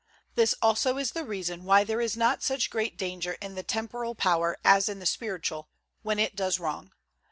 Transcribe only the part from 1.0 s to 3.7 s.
the reason why there is not such great danger in the